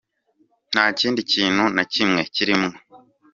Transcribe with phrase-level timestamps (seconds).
[0.71, 2.73] Nta kindi kintu na kimwe kirimwo.